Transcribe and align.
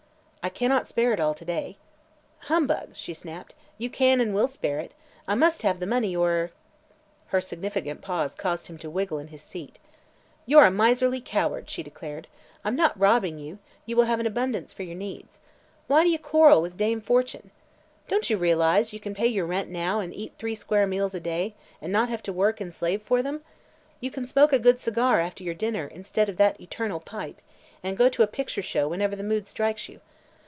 "I 0.43 0.49
cannot 0.49 0.87
spare 0.87 1.13
it 1.13 1.19
all 1.19 1.35
today." 1.35 1.77
"Humbug!" 2.49 2.95
she 2.95 3.13
snapped. 3.13 3.53
"You 3.77 3.91
can 3.91 4.19
and 4.19 4.33
will 4.33 4.47
spare 4.47 4.79
it. 4.79 4.91
I 5.27 5.35
must 5.35 5.61
have 5.61 5.79
the 5.79 5.85
money, 5.85 6.15
or" 6.15 6.49
Her 7.27 7.39
significant 7.39 8.01
pause 8.01 8.33
caused 8.33 8.65
him 8.65 8.79
to 8.79 8.89
wriggle 8.89 9.19
in 9.19 9.27
his 9.27 9.43
seat. 9.43 9.77
"You're 10.47 10.65
a 10.65 10.71
miserly 10.71 11.21
coward," 11.23 11.69
she 11.69 11.83
declared. 11.83 12.27
"I'm 12.65 12.75
not 12.75 12.99
robbing 12.99 13.37
you; 13.37 13.59
you 13.85 13.95
will 13.95 14.05
have 14.05 14.19
an 14.19 14.25
abundance 14.25 14.73
for 14.73 14.81
your 14.81 14.95
needs. 14.95 15.37
Why 15.85 16.03
do 16.03 16.09
you 16.09 16.17
quarrel 16.17 16.59
with 16.63 16.75
Dame 16.75 17.01
Fortune? 17.01 17.51
Don't 18.07 18.27
you 18.27 18.35
realize 18.35 18.93
you 18.93 18.99
can 18.99 19.13
pay 19.13 19.27
your 19.27 19.45
rent 19.45 19.69
now 19.69 19.99
and 19.99 20.11
eat 20.11 20.33
three 20.39 20.55
square 20.55 20.87
meals 20.87 21.13
a 21.13 21.19
day, 21.19 21.53
and 21.83 21.93
not 21.93 22.09
have 22.09 22.23
to 22.23 22.33
work 22.33 22.59
and 22.59 22.73
slave 22.73 23.03
for 23.03 23.21
them? 23.21 23.41
You 23.99 24.09
can 24.09 24.25
smoke 24.25 24.53
a 24.53 24.57
good 24.59 24.79
cigar 24.79 25.19
after 25.19 25.43
your 25.43 25.53
dinner, 25.53 25.85
instead 25.85 26.29
of 26.29 26.37
that 26.37 26.59
eternal 26.59 26.99
pipe, 26.99 27.39
and 27.83 27.95
go 27.95 28.09
to 28.09 28.23
a 28.23 28.27
picture 28.27 28.63
show 28.63 28.87
whenever 28.87 29.15
the 29.15 29.23
mood 29.23 29.47
strikes 29.47 29.87
you. 29.87 30.01